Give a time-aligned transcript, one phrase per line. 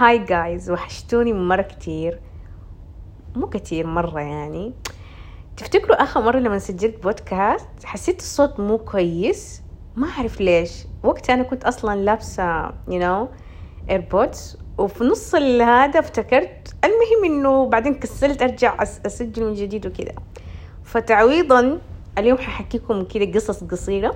[0.00, 2.20] هاي جايز وحشتوني مرة كتير.
[3.36, 4.74] مو كتير مرة يعني.
[5.56, 9.62] تفتكروا آخر مرة لما سجلت بودكاست حسيت الصوت مو كويس؟
[9.96, 10.86] ما أعرف ليش.
[11.02, 13.28] وقتها أنا كنت أصلا لابسة you know
[13.90, 20.14] ايربودز وفي نص هذا افتكرت المهم إنه بعدين كسلت أرجع أسجل من جديد وكذا.
[20.84, 21.78] فتعويضا
[22.18, 24.14] اليوم ححكيكم كذا قصص قصيرة.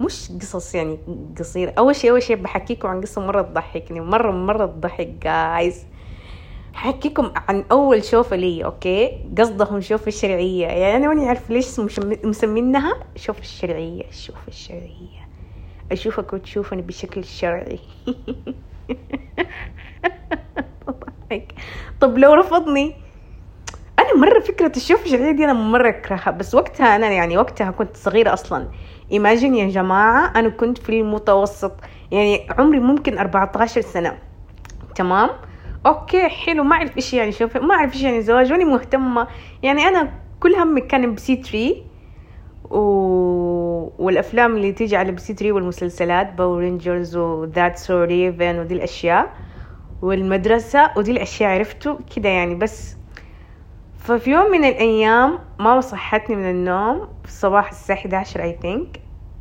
[0.00, 0.98] مش قصص يعني
[1.38, 1.72] قصيرة.
[1.78, 5.84] أول شيء أول شيء بحكيكم عن قصة مرة تضحكني مرة مرة تضحك جايز
[6.74, 10.66] حكيكم عن أول شوفة لي أوكي؟ قصدهم شوفة الشرعية.
[10.66, 11.80] يعني أنا ماني عارفة ليش
[12.24, 14.08] مسمينها شوفة الشرعية.
[14.08, 15.26] الشوفة الشرعية.
[15.92, 17.78] أشوفك وتشوفني بشكل شرعي.
[22.00, 22.94] طب لو رفضني؟
[23.98, 26.30] أنا مرة فكرة الشوف الشرعية دي أنا مرة أكرهها.
[26.30, 28.68] بس وقتها أنا يعني وقتها كنت صغيرة أصلا.
[29.12, 31.72] Imagine يا جماعة أنا كنت في المتوسط
[32.10, 34.18] يعني عمري ممكن 14 سنة.
[34.94, 35.30] تمام؟
[35.86, 39.26] okay حلو ما أعرف إيش يعني شوف ما أعرف إيش يعني زواج ماني مهتمة.
[39.62, 41.76] يعني أنا كل همي كان بسي 3
[42.70, 42.80] و...
[43.98, 49.32] والأفلام اللي تيجي على بسي 3 والمسلسلات Power Rangers و That's So Raven ودي الأشياء.
[50.02, 52.95] والمدرسة ودي الأشياء عرفتوا؟ كده يعني بس
[54.06, 59.00] ففي يوم من الأيام ماما صحتني من النوم في الصباح الساعة 11 I think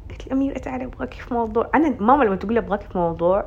[0.09, 1.69] قلت لي أميرة تعالي أبغاكي في موضوع.
[1.75, 3.45] أنا ماما لما تقول لي أبغاكي في موضوع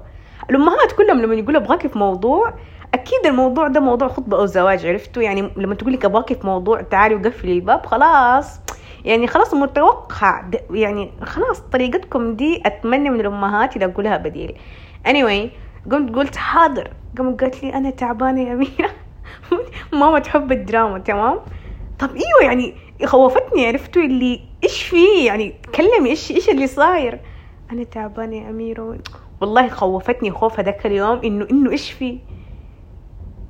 [0.50, 2.54] الأمهات كلهم لما يقولوا أبغاكي في موضوع
[2.94, 6.82] أكيد الموضوع ده موضوع خطبة أو زواج عرفتوا؟ يعني لما تقول لك أبغاكي في موضوع
[6.82, 8.60] تعالي وقفلي الباب خلاص.
[9.04, 10.44] يعني خلاص متوقع.
[10.70, 14.56] يعني خلاص طريقتكم دي أتمنى من الأمهات إذا أقولها بديل.
[15.08, 15.48] Anyway
[15.92, 16.90] قمت قلت حاضر.
[17.18, 18.90] قامت قالت لي أنا تعبانة يا أميرة.
[19.92, 21.40] ماما تحب الدراما تمام؟
[21.98, 27.20] طب إيوه يعني خوفتني عرفتوا اللي إيش في يعني تكلمي إيش إيش اللي صاير؟
[27.72, 28.98] أنا تعبانة يا أميرة.
[29.40, 32.18] والله خوفتني خوف هذاك اليوم إنه إنه إيش في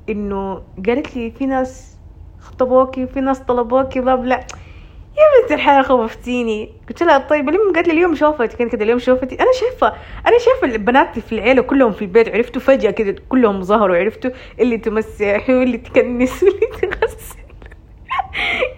[0.08, 1.98] إنه قالت لي في ناس
[2.38, 4.46] خطبوكي في ناس طلبوكي بلا بلا
[5.18, 8.98] يا بنت الحياة خوفتيني قلت لها طيب اليوم قالت لي اليوم شوفتي كان كده اليوم
[8.98, 9.34] شوفتي.
[9.40, 9.86] أنا شايفة
[10.26, 14.30] أنا شايفة البنات في العيلة كلهم في البيت عرفتوا؟ فجأة كده كلهم ظهروا عرفتوا؟
[14.60, 17.38] اللي تمسح واللي تكنس واللي تغسل.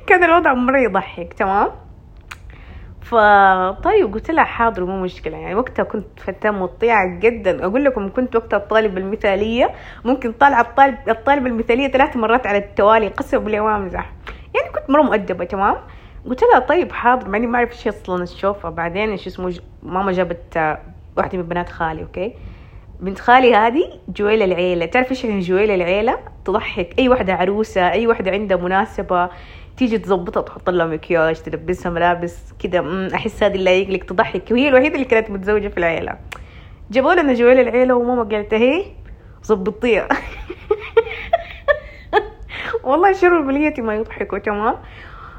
[0.07, 1.69] كان الوضع مرة يضحك تمام؟
[3.03, 5.37] فطيب قلت لها حاضر مو مشكلة.
[5.37, 7.65] يعني وقتها كنت فتاة مطيعة جدا.
[7.67, 9.71] أقول لكم كنت وقتها الطالبة المثالية.
[10.05, 14.13] ممكن طالعة الطالب الطالبة المثالية ثلاث مرات على التوالي قسم بالله ما أمزح
[14.55, 15.77] يعني كنت مرة مؤدبة تمام؟
[16.27, 18.71] قلت لها طيب حاضر مع إني ما أعرف إيش أصلا الشوفة.
[18.71, 20.79] بعدين إيش اسمه ماما جابت آه،
[21.17, 22.35] واحدة من بنات خالي okay؟
[23.01, 24.87] بنت خالي هذه جويل العيلة.
[24.87, 26.99] تعرف إيش يعني جويل العيلة؟ تضحك.
[26.99, 29.31] أي واحدة عروسة أي واحدة عندها مناسبة
[29.77, 34.43] تيجي تظبطها تحط لها مكياج تلبسها ملابس مم، أحس هذه اللي يقلق تضحك.
[34.51, 36.17] وهي الوحيدة اللي كانت متزوجة في العيلة.
[36.91, 38.85] جابوا لنا جويل العيلة وماما قالت هي
[39.47, 40.09] ظبطيها.
[42.85, 44.77] والله شر بليتي ما يضحكوا تمام؟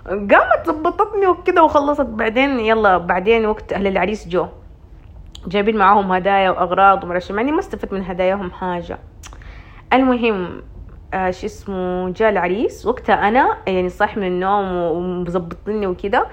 [0.07, 2.05] قامت ظبطتني وكده وخلصت.
[2.05, 4.47] بعدين يلا بعدين وقت أهل العريس جو.
[5.47, 8.99] جايبين معاهم هدايا وأغراض مع إني ما استفدت من هداياهم حاجة.
[9.93, 10.61] المهم
[11.13, 12.85] آه شو اسمه جاء العريس.
[12.85, 16.27] وقتها أنا يعني صاح من النوم ومظبطني وكده.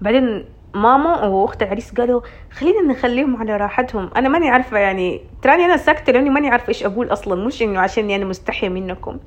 [0.00, 2.20] بعدين ماما وأخت العريس قالوا
[2.52, 4.10] خلينا نخليهم على راحتهم.
[4.16, 7.46] أنا ماني عارفة يعني تراني أنا ساكتة لأني ماني عارفة إيش أقول أصلا.
[7.46, 9.18] مش إنه عشان أنا مستحية منكم.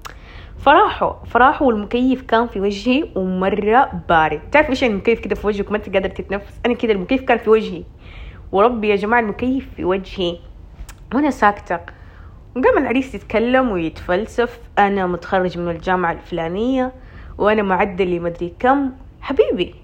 [0.59, 4.41] فراحوا فراحوا والمكيف كان في وجهي ومرة بارد.
[4.51, 6.59] تعرف إيش يعني المكيف كده في وجهك؟ ما أنت قادر تتنفس.
[6.65, 7.83] أنا كده المكيف كان في وجهي.
[8.51, 10.37] وربي يا جماعة المكيف في وجهي.
[11.15, 11.79] وأنا ساكتة.
[12.55, 14.59] وقام العريس يتكلم ويتفلسف.
[14.79, 16.91] أنا متخرج من الجامعة الفلانية.
[17.37, 18.91] وأنا معدلي مدري كم.
[19.21, 19.75] حبيبي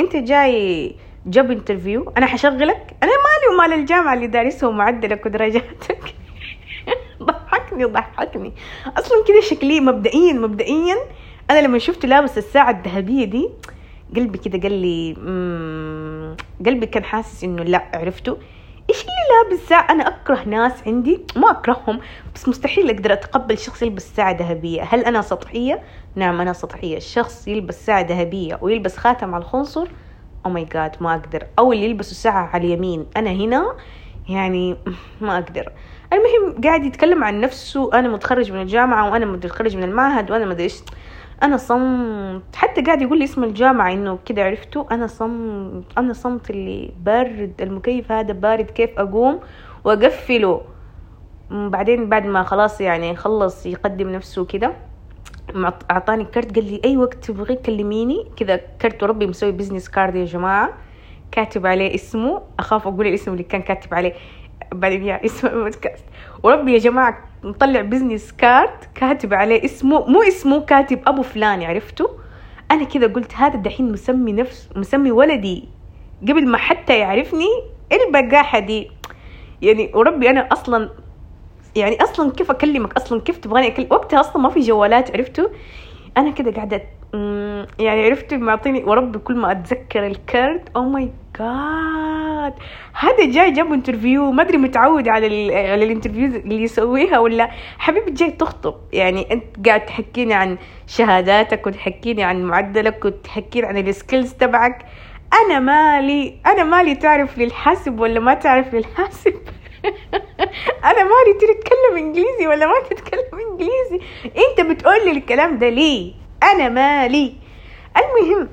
[0.00, 0.94] أنت جاي
[1.26, 2.96] جوب انترفيو أنا حشغلك.
[3.02, 6.14] أنا مالي ومال الجامعة اللي دارسها ومعدلك ودرجاتك
[7.86, 8.52] ضحكني ضحكني
[8.86, 10.96] أصلا كده شكلي مبدئيا مبدئيا
[11.50, 13.48] أنا لما شفته لابس الساعة الذهبية دي
[14.16, 15.14] قلبي كده قال لي
[16.66, 18.36] قلبي كان حاسس إنه لا عرفتوا
[18.90, 21.20] إيش اللي لابس ساعة؟ أنا أكره ناس عندي.
[21.36, 22.00] ما أكرههم
[22.34, 24.82] بس مستحيل أقدر أتقبل شخص يلبس ساعة ذهبية.
[24.82, 25.82] هل أنا سطحية؟
[26.14, 26.96] نعم أنا سطحية.
[26.96, 29.88] الشخص يلبس ساعة ذهبية ويلبس خاتم على الخنصر؟
[30.46, 31.46] أو ماي جاد ما أقدر.
[31.58, 33.06] أو اللي يلبسوا ساعة على اليمين.
[33.16, 33.74] أنا هنا؟
[34.28, 34.76] يعني
[35.20, 35.72] ما أقدر.
[36.12, 40.52] المهم قاعد يتكلم عن نفسه أنا متخرج من الجامعة وأنا متخرج من المعهد وأنا ما
[40.52, 40.80] أدري إيش.
[41.42, 42.56] أنا صمت.
[42.56, 44.86] حتى قاعد يقول لي اسم الجامعة إنه كده عرفته.
[44.90, 49.40] أنا صمت أنا صمت اللي بارد المكيف هذا بارد كيف أقوم
[49.84, 50.60] وأقفله.
[51.50, 54.72] بعدين بعد ما خلاص يعني خلص يقدم نفسه كده
[55.90, 56.54] أعطاني كرت.
[56.54, 60.70] قال لي أي وقت تبغي كلميني كذا كرت وربي مسوي business card يا جماعة.
[61.32, 62.42] كاتب عليه اسمه.
[62.58, 64.12] أخاف أقول الاسم اللي كان كاتب عليه.
[64.72, 66.04] بعدين يا اسمه بودكاست
[66.42, 72.08] وربي يا جماعة مطلع business card كاتب عليه اسمه مو اسمه كاتب أبو فلان عرفتوا؟
[72.70, 75.68] أنا كذا قلت هذا دحين مسمي نفس مسمي ولدي.
[76.22, 77.46] قبل ما حتى يعرفني
[77.92, 78.90] الوقاحة دي.
[79.62, 80.90] يعني وربي أنا أصلا
[81.76, 85.48] يعني أصلا كيف أكلمك؟ أصلا كيف تبغاني أكلم وقتها أصلا ما في جوالات عرفتوا؟
[86.16, 86.82] أنا كده قاعدة
[87.78, 90.76] يعني عرفت معطيني وربي كل ما أتذكر الكارت.
[90.76, 92.07] oh my god
[92.92, 97.50] هذا جاي job interview ما أدري متعود على على ال interview اللي يسويها ولا.
[97.78, 98.74] حبيبي جاي تخطب.
[98.92, 104.86] يعني أنت قاعد تحكيني عن شهاداتك وتحكيني عن معدلك وتحكيني عن السكيلز تبعك.
[105.32, 109.34] أنا مالي أنا مالي تعرف للحاسب ولا ما تعرف للحاسب؟
[110.90, 116.12] أنا مالي تتكلم إنجليزي ولا ما تتكلم إنجليزي؟ أنت بتقول لي الكلام ده ليه؟
[116.42, 117.34] أنا مالي.
[117.96, 118.48] المهم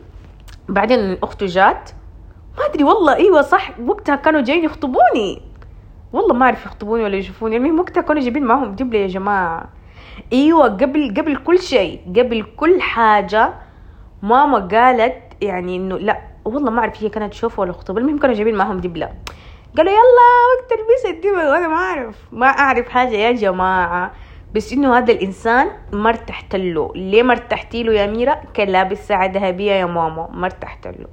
[0.69, 1.89] بعدين اخته جات
[2.57, 3.79] ما أدري والله إيوه صح.
[3.79, 5.41] وقتها كانوا جايين يخطبوني.
[6.13, 7.57] والله ما أعرف يخطبوني ولا يشوفوني.
[7.57, 9.69] المهم وقتها كانوا جايبين معاهم دبله يا جماعة.
[10.33, 13.53] إيوه قبل قبل كل شيء قبل كل حاجة
[14.23, 18.35] ماما قالت يعني إنه لا والله ما أعرف هي كانت تشوفه ولا خطوبه المهم كانوا
[18.35, 19.09] جايبين معاهم دبله
[19.77, 24.11] قالوا يلا وقت تلبيس الدبل وأنا ما أعرف ما أعرف حاجة يا جماعة.
[24.53, 26.91] بس إنه هذا الإنسان ما ارتحت له.
[26.95, 31.07] ليه ما ارتحتي له يا ميرا؟ كان لابس ساعة ذهبية يا ماما ما ارتحت له.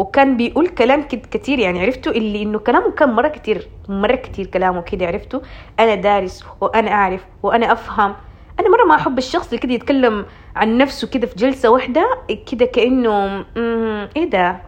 [0.00, 4.80] وكان بيقول كلام كتير يعني عرفتوا اللي إنه كلامه كان مرة كتير مرة كتير كلامه
[4.80, 5.40] كده عرفتوا
[5.80, 8.14] أنا دارس وأنا أعرف وأنا أفهم.
[8.60, 10.26] أنا مرة ما أحب الشخص اللي كده يتكلم
[10.56, 12.18] عن نفسه كده في جلسة واحدة
[12.52, 13.44] كده كأنه
[14.16, 14.62] إيه ده؟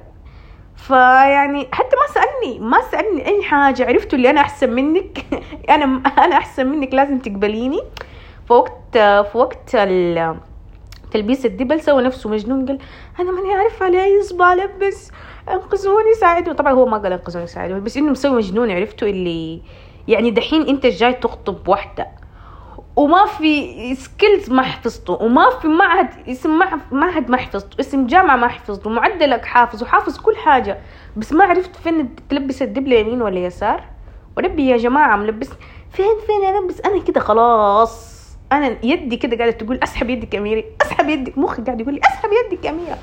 [0.76, 5.24] فيعني حتى ما سألني ما سألني أي حاجة عرفتوا اللي أنا أحسن منك.
[5.74, 5.84] أنا
[6.18, 7.80] أنا أحسن منك لازم تقبليني.
[8.48, 9.74] فوقت في وقت
[11.12, 12.78] تلبيس الدبل سوى نفسه مجنون قال
[13.20, 15.10] أنا ماني عارف على اي اصبع البس
[15.48, 19.60] أنقذوني ساعدوني طبعا هو ما قال أنقذوني ساعدوني بس إنه مسوي مجنون عرفتوا اللي
[20.08, 22.06] يعني دحين أنت جاي تخطب واحدة
[22.96, 28.36] وما في skills ما حفظته وما في معهد اسم مع- معهد ما حفظته اسم جامعة
[28.36, 30.78] ما حفظته معدلك حافظ وحافظ كل حاجة.
[31.16, 33.84] بس ما عرفت فين تلبس الدبلة يمين ولا يسار؟
[34.36, 35.48] وربي يا جماعة ملبس
[35.92, 38.11] فين فين البس أنا كده خلاص.
[38.52, 42.30] أنا يدي كده قاعدة تقول أسحب يدك يا أسحب يدك مخي قاعد يقول لي أسحب
[42.32, 42.98] يدك يا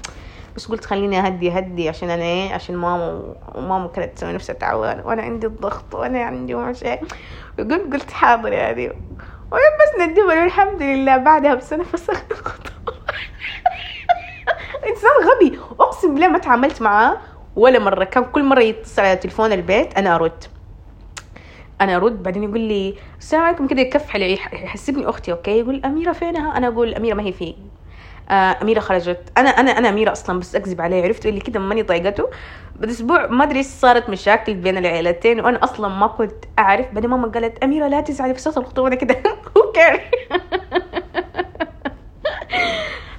[0.56, 5.08] بس قلت خليني أهدي هدي عشان أنا إيه عشان ماما وماما كانت تسوي نفسها تعبانة
[5.08, 6.84] وأنا عندي الضغط وأنا عندي مش
[7.60, 8.92] قلت قلت حاضر يا دي
[9.52, 11.18] ولبسنا الدبل والحمد لله.
[11.18, 12.94] بعدها بسنة فسخنا الخطوبة
[14.90, 15.60] إنسان غبي.
[15.80, 17.18] أقسم بالله ما تعاملت معاه
[17.56, 18.04] ولا مرة.
[18.04, 20.44] كان كل مرة يتصل على تلفون البيت أنا أرد.
[21.82, 23.68] أنا أرد بعدين يقول لي السلام عليكم.
[23.68, 27.56] كده يكف علي يحسبني أختي okay؟ يقول أميرة فينها؟ أنا أقول أميرة ما هي في
[28.30, 29.32] آه أميرة خرجت.
[29.38, 32.30] أنا أنا أنا أميرة أصلا بس أكذب عليه عرفت؟ اللي كده ماني طايقته.
[32.80, 36.86] بعد أسبوع ما أدري إيش صارت مشاكل بين العيلتين وأنا أصلا ما كنت أعرف.
[36.94, 38.96] بعدين ماما قالت أميرة لا تزعلي فسخت الخطوبة.
[38.96, 39.16] كده
[39.58, 40.00] okay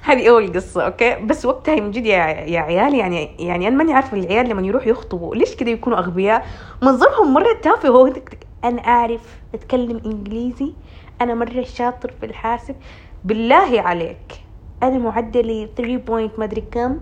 [0.03, 3.93] هذه أول قصة okay؟ بس وقتها من جد يا يا عيال يعني يعني أنا ماني
[3.93, 6.45] عارفة العيال لما يروحوا يخطبوا ليش كده يكونوا أغبياء؟
[6.81, 8.13] منظرهم مرة تافه هو
[8.63, 10.73] أنا أعرف أتكلم إنجليزي
[11.21, 12.75] أنا مرة شاطر في الحاسب.
[13.23, 14.41] بالله عليك.
[14.83, 16.99] أنا معدلي 3 بوينت مدري كم.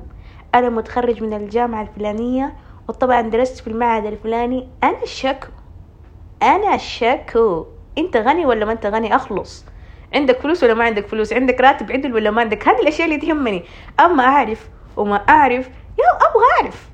[0.55, 2.53] أنا متخرج من الجامعة الفلانية
[2.87, 4.69] وطبعا درست في المعهد الفلاني.
[4.83, 5.47] أنا شكو.
[6.43, 7.65] أنا شكو.
[7.97, 9.65] أنت غني ولا ما أنت غني؟ أخلص.
[10.13, 13.19] عندك فلوس ولا ما عندك فلوس؟ عندك راتب عدل ولا ما عندك؟ هذه الأشياء اللي
[13.19, 13.63] تهمني.
[13.99, 15.67] أما أعرف وما أعرف
[15.99, 16.89] يا أبغى أعرف.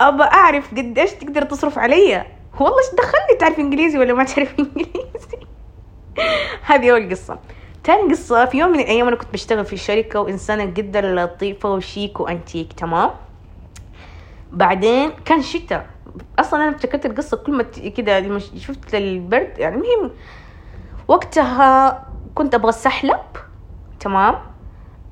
[0.00, 2.26] أبغى أعرف قديش تقدر تصرف عليا
[2.60, 5.38] والله إيش دخلني؟ تعرف إنجليزي ولا ما تعرف إنجليزي؟
[6.62, 7.38] هذه أول قصة.
[7.84, 12.20] تاني قصة في يوم من الأيام أنا كنت بشتغل في شركة وإنسانة جدا لطيفة وشيك
[12.20, 13.10] وأنتيك تمام؟
[14.52, 15.86] بعدين كان شتاء
[16.38, 17.62] أصلا أنا افتكرت القصة كل ما
[17.96, 20.10] كده لما شفت البرد يعني المهم
[21.08, 23.20] وقتها كنت أبغى السحلب
[24.00, 24.49] تمام؟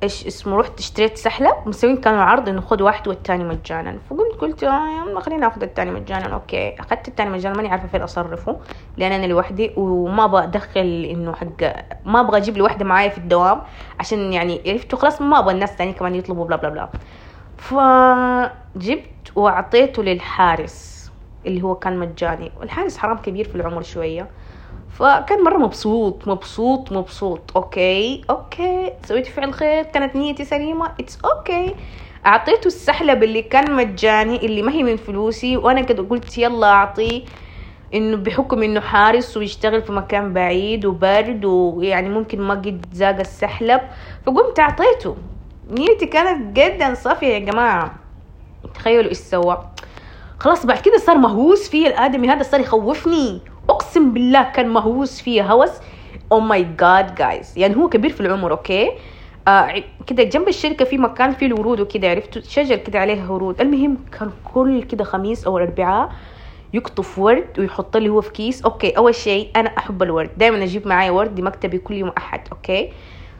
[0.02, 3.98] إيش اسمه رحت اشتريت سحلب مسوين كانوا عرض إنه خذ واحد والتاني مجانا.
[4.10, 6.34] فقلت قلت آه خلينا آخذ التاني مجانا.
[6.34, 8.56] أوكي أخذت التاني مجانا ماني عارفة فين أصرفه
[8.96, 11.62] لأن أنا لوحدي وما أبغى أدخل إنه حق
[12.04, 13.60] ما أبغى أجيب لي واحدة معايا في الدوام
[14.00, 16.88] عشان يعني عرفتوا خلاص ما أبغى الناس تاني كمان يطلبوا بلا بلا بلا.
[17.56, 21.10] فجبت وأعطيته للحارس
[21.46, 22.52] اللي هو كان مجاني.
[22.60, 24.30] والحارس حرام كبير في العمر شوية.
[24.90, 27.40] فكان مرة مبسوط مبسوط مبسوط.
[27.56, 28.92] okay okay.
[29.04, 29.82] سويت فعل خير.
[29.82, 30.92] كانت نيتي سليمة.
[31.00, 31.74] it's okay
[32.26, 35.56] أعطيته السحلب اللي كان مجاني اللي ما هي من فلوسي.
[35.56, 37.22] وأنا كده قلت يلا اعطيه
[37.94, 43.80] إنه بحكم إنه حارس ويشتغل في مكان بعيد وبرد ويعني ممكن ما قد ذاق السحلب
[44.26, 45.16] فقمت أعطيته.
[45.70, 47.94] نيتي كانت جدا صافية يا جماعة.
[48.74, 49.64] تخيلوا إيش سوى.
[50.38, 52.28] خلاص بعد كده صار مهووس فيه الآدمي.
[52.28, 53.40] هذا صار يخوفني.
[53.70, 55.70] أقسم بالله كان مهووس فيها هوس.
[56.32, 58.90] oh my god guys يعني هو كبير في العمر okay؟
[59.48, 63.60] آه كده جنب الشركة في مكان فيه الورود وكده عرفتوا شجر كده عليها ورود.
[63.60, 66.12] المهم كان كل كده خميس أو الاربعاء
[66.74, 68.62] يقطف ورد ويحط لي هو في كيس.
[68.62, 70.30] okay أول شيء أنا أحب الورد.
[70.36, 72.92] دائما أجيب معي ورد لمكتبي كل يوم أحد okay؟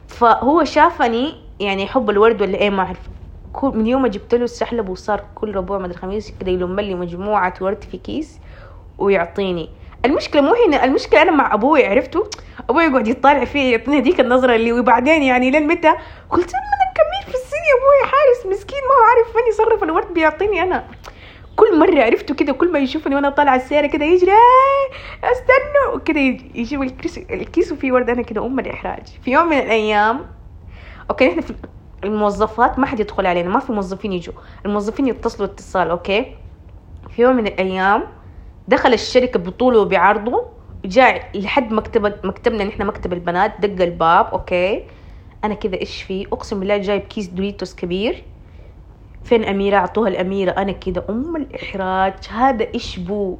[0.07, 3.09] فهو شافني يعني يحب الورد ولا إيه ما أعرف.
[3.63, 7.53] من يوم ما جبت له السحلب وصار كل ربوع مدري خميس كده يلم لي مجموعة
[7.61, 8.39] ورد في كيس
[8.97, 9.69] ويعطيني.
[10.05, 12.23] المشكلة مو هنا المشكلة أنا مع أبوي عرفتوا؟
[12.69, 15.93] أبوي يقعد يطالع فيه يعطيني هذيك النظرة اللي وبعدين يعني لين متى؟
[16.29, 20.13] قلت أنا كبير في السن يا أبوي حارس مسكين ما هو عارف فين يصرف الورد
[20.13, 20.85] بيعطيني أنا.
[21.55, 26.19] كل مرة عرفته كده كل ما يشوفني وأنا طالعة السيارة كده يجري "آه، استنوا كده
[26.55, 29.07] يجيب الكيس الكيس وفيه ورد أنا كده أم الإحراج.
[29.25, 30.25] في يوم من الأيام
[31.09, 31.53] okay نحن في
[32.03, 34.33] الموظفات ما حد يدخل علينا ما في موظفين يجوا
[34.65, 36.35] الموظفين يتصلوا اتصال okay؟
[37.15, 38.03] في يوم من الأيام
[38.69, 40.45] دخل الشركة بطوله وبعرضه
[40.85, 44.83] جاء لحد مكتب مكتبنا نحن مكتب البنات دق الباب okay.
[45.43, 48.23] أنا كذا إيش في؟ أقسم بالله جايب كيس Doritos كبير.
[49.23, 50.51] فين أميرة؟ أعطوها الأميرة.
[50.51, 52.13] أنا كده أم الإحراج.
[52.29, 53.37] هذا إيش بو؟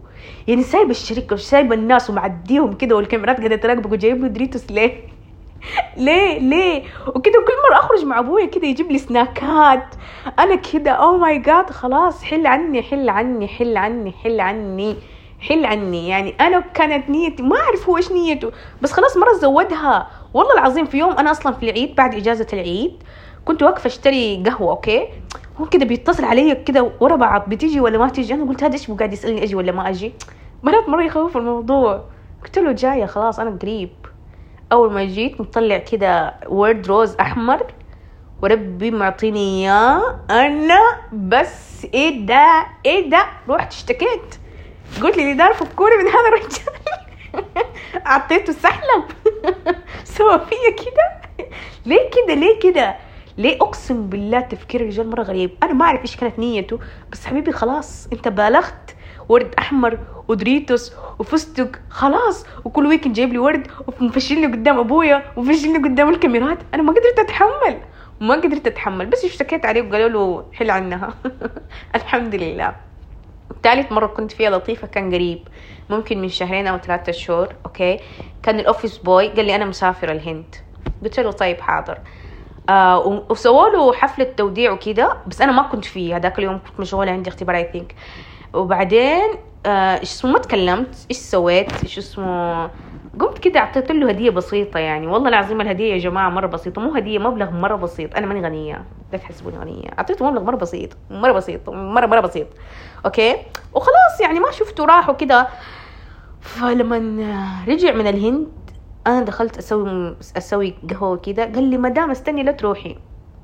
[0.48, 4.94] يعني سايبة الشركة وسايبة الناس ومعديهم كده والكاميرات قاعدة تراقبك وجايب له Doritos ليه؟
[5.98, 9.96] ليه؟ ليه؟ وكده كل مرة أخرج مع أبويا كده يجيب لي سناكات.
[10.40, 14.40] أنا كده oh my god خلاص حل عني حل عني حل عني حل عني حل
[14.40, 14.96] عني.
[15.50, 18.52] يعني أنا كانت نيتي ما أعرف هو إيش نيته.
[18.82, 23.04] بس خلاص مرة زودها والله العظيم في يوم أنا أصلا في العيد بعد إجازة العيد
[23.46, 25.08] كنت واقفة أشتري قهوة okay؟
[25.62, 28.92] هو كده بيتصل علي كده ورا بعض بتيجي ولا ما تيجي؟ أنا قلت هذا إيش؟
[28.92, 30.14] قاعد يسألني أجي ولا ما أجي؟
[30.64, 32.04] مرات مرة يخوف الموضوع.
[32.44, 33.90] قلت له جاية خلاص أنا قريب.
[34.72, 37.64] أول ما جيت مطلع كده ورد روز أحمر.
[38.44, 40.20] وربي معطيني إياه.
[40.32, 40.80] أنا
[41.14, 44.39] بس إيه ده؟ إيه ده؟ رحت اشتكيت.
[45.04, 46.76] قلت لي دار فكوني من هذا الرجال.
[48.08, 49.04] أعطيته سحلب.
[50.18, 51.20] سوى فيا كده.
[51.86, 52.96] ليه كده؟ ليه كده؟
[53.38, 56.80] ليه أقسم بالله تفكير الرجال مرة غريب؟ أنا ما أعرف إيش كانت نيته
[57.12, 58.96] بس حبيبي خلاص أنت بالغت
[59.30, 62.46] ورد أحمر و Doritos وفستق خلاص.
[62.66, 63.68] وكل weekend جايب لي ورد
[64.02, 66.58] ومفشلني قدام أبويا ومفشلني قدام الكاميرات.
[66.74, 67.78] أنا ما قدرت أتحمل.
[68.22, 69.06] ما قدرت أتحمل.
[69.06, 71.14] بس اشتكيت عليه وقالوا له حل عنها.
[71.96, 72.76] الحمد لله.
[73.64, 75.48] ثالث مرة كنت فيها لطيفة كان قريب
[75.90, 78.00] ممكن من شهرين أو ثلاثة شهور okay؟
[78.44, 80.56] كان ال office boy قال لي أنا مسافرة الهند.
[81.04, 81.98] قلت له طيب حاضر.
[82.70, 87.12] آه وسووا له حفلة توديع وكذا بس أنا ما كنت فيه هذاك اليوم كنت مشغولة
[87.12, 87.96] عندي اختبار I think
[88.54, 89.30] وبعدين
[89.66, 90.96] آه، إيش اسمه؟ ما تكلمت.
[91.12, 92.70] إيش سويت؟ إيش اسمه؟
[93.20, 95.08] قمت كده اعطيت له هدية بسيطة يعني.
[95.08, 98.16] والله العظيم الهدية يا جماعة مرة بسيطة مو هدية مبلغ مرة بسيط.
[98.16, 99.90] أنا ماني غنية لا تحسبوني غنية.
[100.00, 102.48] أعطيته مبلغ مرة بسيط مرة بسيط مرة مرة بسيط.
[103.06, 103.36] okay؟
[103.74, 105.48] وخلاص يعني ما شفته راح وكده.
[106.40, 106.98] فلما
[107.68, 108.48] رجع من الهند
[109.08, 111.44] أنا دخلت أسوي أسوي قهوة كده.
[111.44, 112.96] قال لي مدام استني لا تروحي.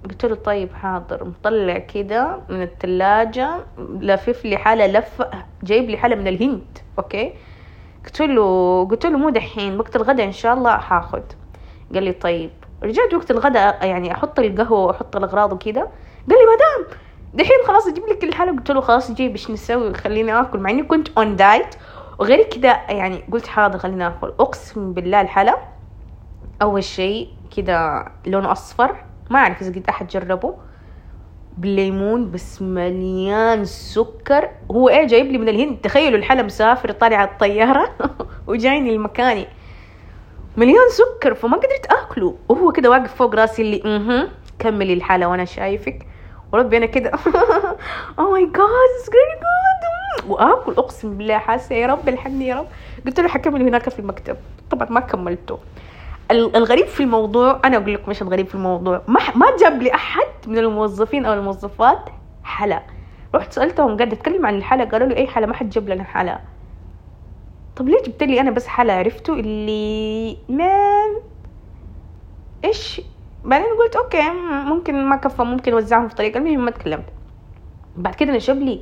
[0.04, 1.24] قلت له طيب حاضر.
[1.24, 5.30] مطلع كده من الثلاجة لفف لي حلا لفة
[5.64, 6.78] جايب لي حلا من الهند.
[6.98, 7.34] okay؟
[8.06, 11.24] قلت له قلت له مو دحين وقت الغداء إن شاء الله حاخد.
[11.94, 12.52] قال لي طيب.
[12.84, 15.82] رجعت وقت الغداء يعني أحط القهوة وأحط الأغراض وكده
[16.30, 16.98] قال لي مدام
[17.34, 20.60] دحين خلاص أجيب لك الحلا قلت له خلاص جيب إيش نسوي؟ خليني آكل.
[20.60, 21.76] مع إني كنت on diet
[22.20, 24.34] وغير كده يعني قلت حاضر خليني آكل.
[24.40, 25.58] أقسم بالله الحلا
[26.62, 28.96] أول شيء كده لونه أصفر.
[29.30, 30.56] ما أعرف إذا قد أحد جربه.
[31.58, 34.50] بالليمون بس مليان سكر.
[34.72, 37.90] هو إيه جايب لي من الهند؟ تخيلوا الحلا مسافر طالع على الطيارة
[38.48, 39.48] وجايني لمكاني
[40.58, 42.36] مليان سكر فما قدرت آكله.
[42.50, 46.08] وهو كده واقف فوق راسي اللي أها كملي الحالة وأنا شايفك.
[46.54, 47.12] وربي أنا كده
[48.20, 52.68] oh my God it's good وآكل أقسم بالله حاسة يا رب الحقني يا رب.
[53.06, 54.38] قلت له حكمل هناك في المكتب.
[54.72, 55.60] طبعا ما كملته.
[56.32, 59.02] الغريب في الموضوع أنا أقول لكم إيش الغريب في الموضوع.
[59.08, 62.10] ما ما جاب لي أحد من الموظفين أو الموظفات
[62.44, 62.84] حلا.
[63.36, 66.40] رحت سألتهم قاعد أتكلم عن الحلا قالوا لي أي حلا ما حد جاب لنا حلا.
[67.76, 71.22] طب ليه جبت لي أنا بس حلا؟ عرفته اللي مان
[72.66, 73.02] إيش؟
[73.44, 74.30] بعدين قلت okay
[74.66, 77.06] ممكن ما كفى ممكن أوزعهم في طريقة المهم ما تكلمت.
[77.98, 78.82] بعد كده نشب لي.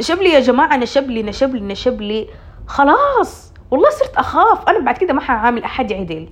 [0.00, 2.28] نشب لي يا جماعة نشب لي نشب لي نشب لي.
[2.66, 4.68] خلاص والله صرت أخاف.
[4.68, 6.28] أنا بعد كده ما حعامل أحد عدل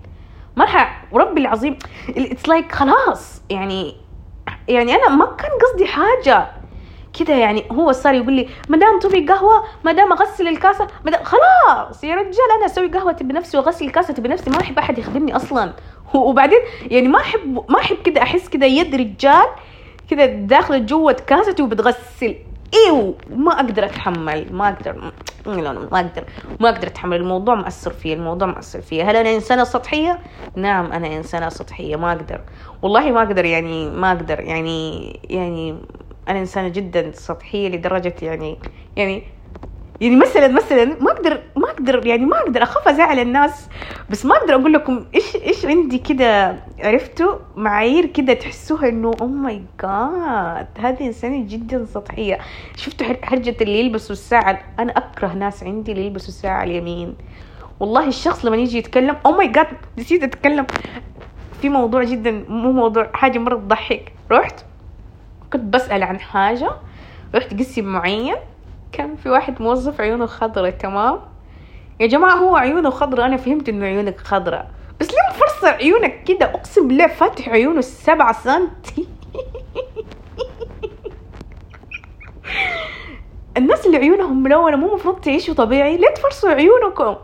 [0.57, 1.79] ما ح وربي العظيم.
[2.17, 3.97] it's like خلاص يعني
[4.69, 6.47] يعني أنا ما كان قصدي حاجة
[7.21, 12.15] كده يعني هو صار يقول لي مدام تبي قهوة مدام أغسل الكاسة مدام خلاص يا
[12.15, 15.73] رجال أنا أسوي قهوة بنفسي وأغسل الكاسة بنفسي ما أحب أحد يخدمني أصلا.
[16.15, 19.47] وبعدين يعني ما أحب ما أحب كده أحس كده يد رجال
[20.11, 22.37] كده داخلة جوة كاستي وبتغسل.
[22.75, 25.13] أيوه ما أقدر أتحمل ما أقدر
[25.47, 26.25] لا ما أقدر
[26.61, 27.17] ما أقدر أتحمل.
[27.17, 30.21] الموضوع مأثر فيه الموضوع مأثر فيه هل أنا إنسانة سطحية؟
[30.57, 32.41] نعم أنا إنسانة سطحية ما أقدر.
[32.83, 35.79] والله ما أقدر يعني ما أقدر يعني يعني
[36.29, 38.59] أنا إنسانة جدا سطحية لدرجة يعني
[38.97, 39.23] يعني
[40.03, 43.69] يعني مثلا مثلا ما أقدر ما أقدر يعني ما أقدر أخاف أزعل الناس
[44.11, 49.27] بس ما أقدر أقول لكم إيش إيش عندي كده عرفتوا معايير كده تحسوها إنه أو
[49.27, 52.39] ماي جاد هذه إنسانة جدا سطحية.
[52.77, 57.15] شفتوا حرجة اللي يلبسوا الساعة أنا أكره ناس عندي اللي يلبسوا الساعة اليمين.
[57.81, 59.67] والله الشخص لما يجي يتكلم أو ماي جاد
[59.99, 60.67] نسيت أتكلم.
[61.61, 64.13] في موضوع جدا مو موضوع حاجة مرة تضحك.
[64.31, 64.65] رحت؟
[65.53, 66.71] كنت بسأل عن حاجة.
[67.35, 68.35] رحت قسم معين
[68.93, 71.21] كان في واحد موظف عيونه خضرة تمام؟
[72.01, 74.67] يا جماعة هو عيونه خضرة أنا فهمت إنه عيونك خضرة
[75.01, 79.07] بس ليه مفرصة عيونك كده؟ أقسم بالله فاتح عيونه السبعة سنتي.
[83.57, 87.17] الناس اللي عيونهم ملونة مو مفروض تعيشوا طبيعي؟ ليه تفرصوا عيونكم؟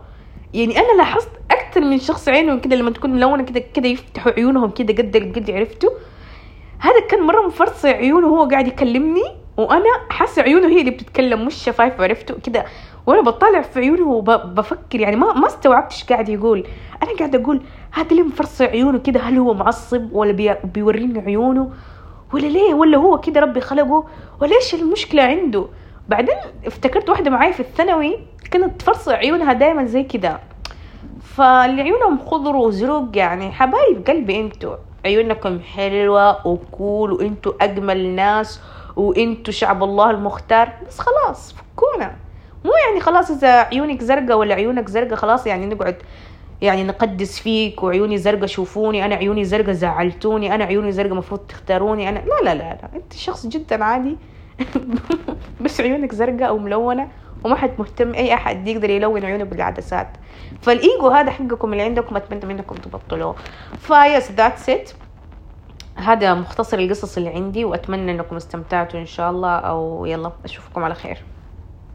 [0.53, 4.71] يعني أنا لاحظت أكثر من شخص عينهم كده لما تكون ملونة كده كده يفتحوا عيونهم
[4.71, 5.89] كده قد قد عرفتوا؟
[6.79, 9.38] هذا كان مرة مفرصة عيونه وهو قاعد يكلمني.
[9.59, 12.65] وأنا حاسة عيونه هي اللي بتتكلم مش شفايف عرفتوا؟ كده.
[13.07, 16.67] وأنا بطالع في عيونه وبفكر يعني ما ما استوعبت إيش قاعد يقول.
[17.03, 17.61] أنا قاعد أقول
[17.91, 21.71] هذا اللي مفرص عيونه كده؟ هل هو معصب ولا بي بيوريني عيونه؟
[22.33, 24.05] ولا ليه؟ ولا هو كده ربي خلقه؟
[24.41, 25.65] ولا إيش المشكلة عنده؟
[26.09, 26.35] بعدين
[26.65, 28.17] افتكرت واحدة معايا في الثانوي
[28.51, 30.39] كانت تفرص عيونها دائما زي كده.
[31.23, 34.75] فاللي عيونهم خضر وزرق يعني حبايب قلبي أنتوا.
[35.05, 38.61] عيونكم حلوة وكول وأنتوا أجمل ناس
[38.99, 40.73] وانتوا شعب الله المختار.
[40.87, 42.15] بس خلاص فكونا.
[42.65, 45.95] مو يعني خلاص إذا عيونك زرقاء ولا عيونك زرقاء خلاص يعني نقعد
[46.61, 52.09] يعني نقدس فيك وعيوني زرقاء شوفوني أنا عيوني زرقاء زعلتوني أنا عيوني زرقاء مفروض تختاروني
[52.09, 52.89] أنا لا لا لا, لا.
[52.95, 54.17] أنت شخص جدا عادي.
[55.61, 57.07] بس عيونك زرقاء أو ملونه
[57.43, 60.07] وما حد مهتم أي أحد يقدر يلون عيونه بالعدسات.
[60.61, 63.35] فالإيجو هذا حقكم اللي عندكم أتمنى منكم تبطلوه.
[63.79, 64.91] فـ yes that's it
[65.99, 70.95] هذا مختصر القصص اللي عندي وأتمنى إنكم استمتعتوا إن شاء الله أو يلا أشوفكم على
[70.95, 71.25] خير.